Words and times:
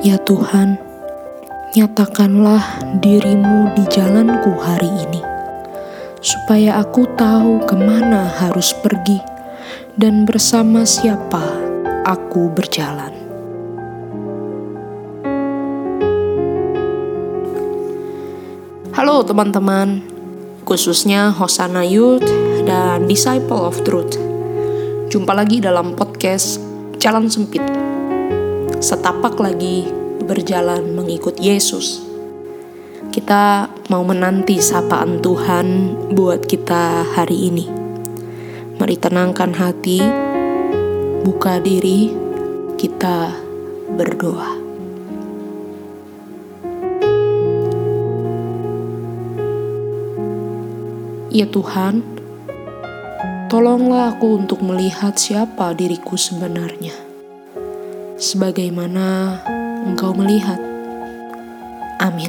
Ya 0.00 0.16
Tuhan, 0.16 0.80
nyatakanlah 1.76 2.96
dirimu 3.04 3.76
di 3.76 3.84
jalanku 3.92 4.56
hari 4.56 4.88
ini, 4.88 5.20
supaya 6.24 6.80
aku 6.80 7.04
tahu 7.20 7.60
ke 7.68 7.76
mana 7.76 8.24
harus 8.24 8.72
pergi 8.80 9.20
dan 10.00 10.24
bersama 10.24 10.88
siapa 10.88 11.44
aku 12.08 12.48
berjalan. 12.48 13.12
Halo 18.96 19.20
teman-teman, 19.20 20.00
khususnya 20.64 21.28
Hosana 21.28 21.84
Youth 21.84 22.24
dan 22.64 23.04
Disciple 23.04 23.68
of 23.68 23.76
Truth. 23.84 24.16
Jumpa 25.12 25.36
lagi 25.36 25.60
dalam 25.60 25.92
podcast 25.92 26.56
Jalan 26.96 27.28
Sempit 27.28 27.89
setapak 28.80 29.36
lagi 29.36 29.84
berjalan 30.24 30.96
mengikut 30.96 31.36
Yesus. 31.36 32.00
Kita 33.12 33.68
mau 33.92 34.00
menanti 34.00 34.56
sapaan 34.56 35.20
Tuhan 35.20 35.92
buat 36.16 36.48
kita 36.48 37.04
hari 37.12 37.52
ini. 37.52 37.66
Mari 38.80 38.96
tenangkan 38.96 39.52
hati, 39.52 40.00
buka 41.20 41.60
diri, 41.60 42.08
kita 42.80 43.36
berdoa. 44.00 44.56
Ya 51.28 51.44
Tuhan, 51.44 52.00
tolonglah 53.52 54.16
aku 54.16 54.40
untuk 54.40 54.64
melihat 54.64 55.20
siapa 55.20 55.76
diriku 55.76 56.16
sebenarnya 56.16 57.09
sebagaimana 58.20 59.40
engkau 59.88 60.12
melihat. 60.12 60.60
Amin. 61.96 62.28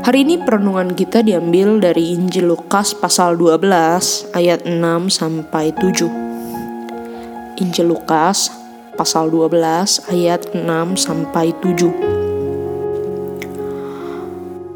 Hari 0.00 0.24
ini 0.24 0.40
perenungan 0.40 0.96
kita 0.96 1.20
diambil 1.20 1.76
dari 1.76 2.16
Injil 2.16 2.48
Lukas 2.48 2.96
pasal 2.96 3.36
12 3.36 4.32
ayat 4.32 4.64
6 4.64 5.12
sampai 5.12 5.76
7. 5.76 7.60
Injil 7.60 7.92
Lukas 7.92 8.48
pasal 8.96 9.28
12 9.28 10.08
ayat 10.08 10.56
6 10.56 10.96
sampai 10.96 11.52
7. 11.58 12.16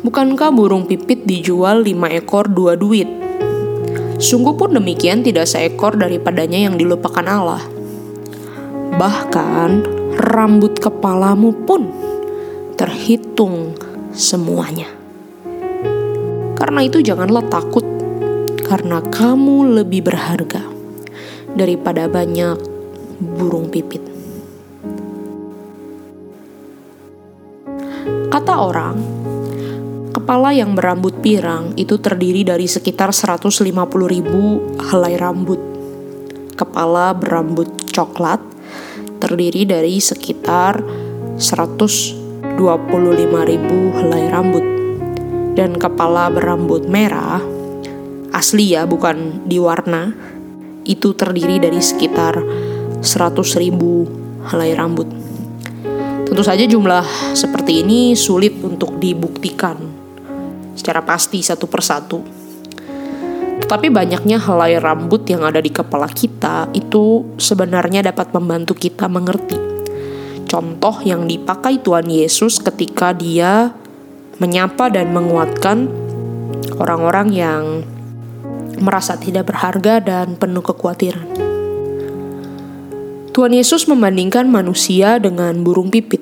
Bukankah 0.00 0.50
burung 0.50 0.84
pipit 0.90 1.24
dijual 1.24 1.86
5 1.86 2.18
ekor 2.20 2.50
dua 2.50 2.74
duit? 2.74 3.29
Sungguh 4.20 4.52
pun 4.52 4.76
demikian 4.76 5.24
tidak 5.24 5.48
seekor 5.48 5.96
daripadanya 5.96 6.68
yang 6.68 6.76
dilupakan 6.76 7.24
Allah. 7.24 7.64
Bahkan 9.00 9.70
rambut 10.20 10.76
kepalamu 10.76 11.56
pun 11.64 11.88
terhitung 12.76 13.72
semuanya. 14.12 14.92
Karena 16.52 16.84
itu 16.84 17.00
janganlah 17.00 17.48
takut, 17.48 17.82
karena 18.60 19.00
kamu 19.00 19.80
lebih 19.80 20.04
berharga 20.04 20.68
daripada 21.56 22.04
banyak 22.04 22.60
burung 23.18 23.72
pipit. 23.72 24.04
Kata 28.28 28.54
orang, 28.60 29.00
Kepala 30.20 30.52
yang 30.52 30.76
berambut 30.76 31.24
pirang 31.24 31.72
itu 31.80 31.96
terdiri 31.96 32.44
dari 32.44 32.68
sekitar 32.68 33.08
150 33.08 33.72
ribu 34.04 34.60
helai 34.76 35.16
rambut. 35.16 35.56
Kepala 36.60 37.16
berambut 37.16 37.88
coklat 37.88 38.36
terdiri 39.16 39.64
dari 39.64 39.96
sekitar 39.96 40.84
125 41.40 42.36
ribu 43.48 43.78
helai 43.96 44.28
rambut. 44.28 44.60
Dan 45.56 45.80
kepala 45.80 46.28
berambut 46.28 46.84
merah, 46.84 47.40
asli 48.36 48.76
ya 48.76 48.84
bukan 48.84 49.48
diwarna, 49.48 50.12
itu 50.84 51.16
terdiri 51.16 51.64
dari 51.64 51.80
sekitar 51.80 52.44
100 53.00 53.56
ribu 53.56 54.04
helai 54.52 54.76
rambut. 54.76 55.08
Tentu 56.28 56.44
saja 56.44 56.68
jumlah 56.68 57.32
seperti 57.32 57.80
ini 57.80 58.12
sulit 58.12 58.60
untuk 58.60 59.00
dibuktikan 59.00 59.89
secara 60.74 61.02
pasti 61.02 61.42
satu 61.42 61.66
persatu. 61.70 62.20
Tetapi 63.60 63.92
banyaknya 63.92 64.40
helai 64.42 64.80
rambut 64.80 65.22
yang 65.30 65.46
ada 65.46 65.62
di 65.62 65.70
kepala 65.70 66.10
kita 66.10 66.72
itu 66.74 67.36
sebenarnya 67.38 68.10
dapat 68.10 68.34
membantu 68.34 68.74
kita 68.74 69.06
mengerti. 69.06 69.58
Contoh 70.50 70.98
yang 71.06 71.30
dipakai 71.30 71.78
Tuhan 71.78 72.10
Yesus 72.10 72.58
ketika 72.58 73.14
dia 73.14 73.70
menyapa 74.42 74.90
dan 74.90 75.14
menguatkan 75.14 75.86
orang-orang 76.80 77.28
yang 77.30 77.62
merasa 78.80 79.14
tidak 79.20 79.52
berharga 79.52 80.00
dan 80.00 80.34
penuh 80.34 80.64
kekhawatiran. 80.64 81.28
Tuhan 83.30 83.52
Yesus 83.54 83.86
membandingkan 83.86 84.50
manusia 84.50 85.22
dengan 85.22 85.62
burung 85.62 85.92
pipit. 85.92 86.19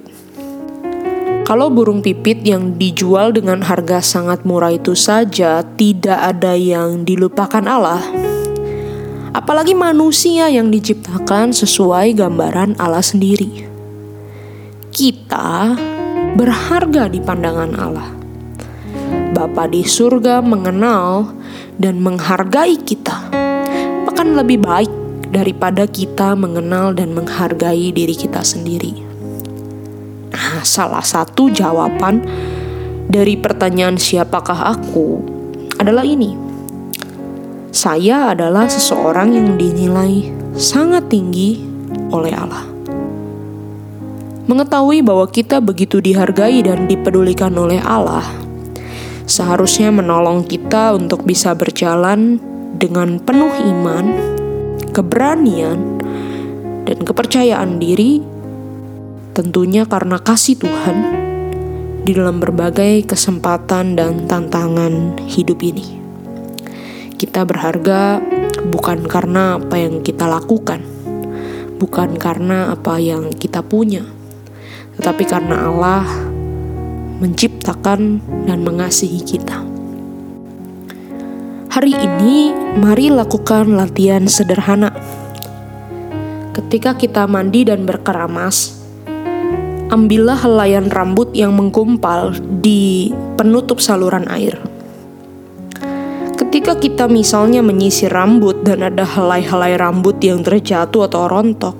Kalau 1.49 1.73
burung 1.73 2.05
pipit 2.05 2.45
yang 2.45 2.77
dijual 2.77 3.33
dengan 3.33 3.65
harga 3.65 4.05
sangat 4.05 4.45
murah 4.45 4.69
itu 4.69 4.93
saja 4.93 5.65
tidak 5.81 6.21
ada 6.21 6.53
yang 6.53 7.09
dilupakan 7.09 7.65
Allah, 7.65 8.05
apalagi 9.33 9.73
manusia 9.73 10.53
yang 10.53 10.69
diciptakan 10.69 11.57
sesuai 11.57 12.21
gambaran 12.21 12.77
Allah 12.77 13.01
sendiri. 13.01 13.65
Kita 14.93 15.73
berharga 16.37 17.09
di 17.09 17.25
pandangan 17.25 17.73
Allah. 17.81 18.13
Bapa 19.33 19.73
di 19.73 19.89
surga 19.89 20.45
mengenal 20.45 21.33
dan 21.81 21.97
menghargai 22.05 22.77
kita, 22.77 23.25
bahkan 24.05 24.37
lebih 24.37 24.61
baik 24.61 24.93
daripada 25.33 25.89
kita 25.89 26.37
mengenal 26.37 26.93
dan 26.93 27.17
menghargai 27.17 27.89
diri 27.89 28.13
kita 28.13 28.45
sendiri. 28.45 29.08
Nah, 30.59 30.67
salah 30.67 31.07
satu 31.07 31.55
jawaban 31.55 32.19
dari 33.07 33.39
pertanyaan 33.39 33.95
siapakah 33.95 34.75
aku 34.75 35.23
adalah 35.79 36.03
ini. 36.03 36.35
Saya 37.71 38.35
adalah 38.35 38.67
seseorang 38.67 39.39
yang 39.39 39.55
dinilai 39.55 40.35
sangat 40.59 41.07
tinggi 41.15 41.63
oleh 42.11 42.35
Allah. 42.35 42.67
Mengetahui 44.51 44.99
bahwa 45.07 45.31
kita 45.31 45.63
begitu 45.63 46.03
dihargai 46.03 46.67
dan 46.67 46.91
dipedulikan 46.91 47.55
oleh 47.55 47.79
Allah, 47.79 48.27
seharusnya 49.31 49.95
menolong 49.95 50.43
kita 50.43 50.91
untuk 50.91 51.23
bisa 51.23 51.55
berjalan 51.55 52.43
dengan 52.75 53.23
penuh 53.23 53.55
iman, 53.63 54.07
keberanian, 54.91 56.03
dan 56.83 56.99
kepercayaan 57.07 57.79
diri 57.79 58.38
tentunya 59.39 59.87
karena 59.87 60.19
kasih 60.19 60.59
Tuhan 60.59 60.99
di 62.03 62.11
dalam 62.11 62.43
berbagai 62.43 63.07
kesempatan 63.07 63.95
dan 63.95 64.27
tantangan 64.27 65.15
hidup 65.31 65.63
ini. 65.63 65.87
Kita 67.15 67.47
berharga 67.47 68.19
bukan 68.75 69.07
karena 69.07 69.63
apa 69.63 69.79
yang 69.79 70.03
kita 70.03 70.27
lakukan, 70.27 70.83
bukan 71.79 72.19
karena 72.19 72.75
apa 72.75 72.99
yang 72.99 73.31
kita 73.31 73.63
punya, 73.63 74.03
tetapi 74.99 75.23
karena 75.23 75.71
Allah 75.71 76.03
menciptakan 77.23 78.19
dan 78.43 78.67
mengasihi 78.67 79.23
kita. 79.23 79.63
Hari 81.71 81.95
ini, 81.95 82.51
mari 82.75 83.07
lakukan 83.07 83.71
latihan 83.71 84.27
sederhana. 84.27 84.91
Ketika 86.59 86.99
kita 86.99 87.31
mandi 87.31 87.63
dan 87.63 87.87
berkeramas, 87.87 88.78
ambillah 89.89 90.37
helaian 90.37 90.93
rambut 90.93 91.33
yang 91.33 91.57
menggumpal 91.57 92.37
di 92.61 93.09
penutup 93.41 93.81
saluran 93.81 94.29
air. 94.29 94.61
Ketika 96.37 96.77
kita 96.77 97.05
misalnya 97.09 97.65
menyisir 97.65 98.13
rambut 98.13 98.61
dan 98.69 98.85
ada 98.85 99.05
helai-helai 99.05 99.81
rambut 99.81 100.21
yang 100.21 100.45
terjatuh 100.45 101.09
atau 101.09 101.25
rontok, 101.25 101.77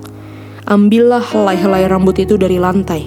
ambillah 0.65 1.21
helai-helai 1.21 1.85
rambut 1.85 2.17
itu 2.17 2.33
dari 2.33 2.57
lantai. 2.57 3.05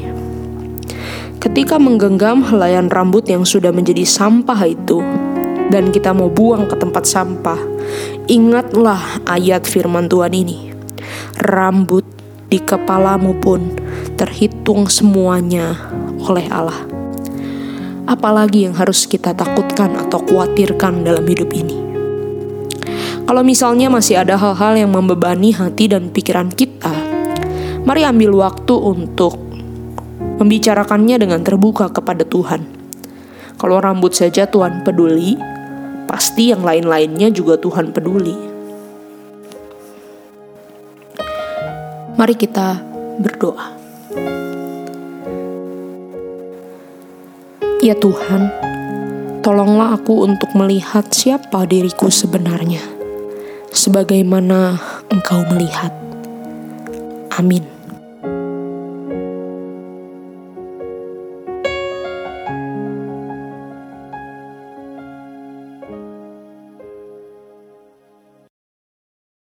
Ketika 1.43 1.83
menggenggam 1.83 2.47
helaian 2.47 2.87
rambut 2.87 3.27
yang 3.27 3.43
sudah 3.43 3.75
menjadi 3.75 4.07
sampah 4.07 4.63
itu, 4.63 5.03
dan 5.75 5.91
kita 5.91 6.15
mau 6.15 6.31
buang 6.31 6.71
ke 6.71 6.79
tempat 6.79 7.03
sampah, 7.03 7.59
ingatlah 8.31 9.03
ayat 9.27 9.67
firman 9.67 10.07
Tuhan 10.07 10.31
ini. 10.31 10.71
Rambut 11.43 12.07
di 12.47 12.63
kepalamu 12.63 13.35
pun 13.43 13.83
terhitung 14.23 14.87
semuanya 14.87 15.75
oleh 16.23 16.47
Allah. 16.47 16.87
Apalagi 18.07 18.71
yang 18.71 18.79
harus 18.79 19.11
kita 19.11 19.35
takutkan 19.35 19.99
atau 19.99 20.23
khawatirkan 20.23 21.03
dalam 21.03 21.27
hidup 21.27 21.51
ini? 21.51 21.75
Kalau 23.27 23.43
misalnya 23.43 23.91
masih 23.91 24.23
ada 24.23 24.39
hal-hal 24.39 24.79
yang 24.79 24.95
membebani 24.95 25.51
hati 25.51 25.91
dan 25.91 26.15
pikiran 26.15 26.55
kita, 26.55 27.13
Mari 27.83 28.07
ambil 28.07 28.47
waktu 28.47 28.79
untuk 28.79 29.35
membicarakannya 30.39 31.19
dengan 31.19 31.43
terbuka 31.43 31.91
kepada 31.91 32.23
Tuhan. 32.23 32.63
Kalau 33.59 33.83
rambut 33.83 34.15
saja 34.15 34.47
Tuhan 34.47 34.87
peduli, 34.87 35.35
pasti 36.07 36.55
yang 36.55 36.63
lain-lainnya 36.63 37.35
juga 37.35 37.59
Tuhan 37.59 37.91
peduli. 37.91 38.39
Mari 42.15 42.35
kita 42.39 42.79
berdoa. 43.19 43.81
Ya 47.82 47.99
Tuhan, 47.99 48.46
tolonglah 49.43 49.99
aku 49.99 50.23
untuk 50.23 50.55
melihat 50.55 51.02
siapa 51.11 51.67
diriku 51.67 52.14
sebenarnya, 52.14 52.79
sebagaimana 53.75 54.79
Engkau 55.11 55.43
melihat. 55.50 55.90
Amin. 57.34 57.72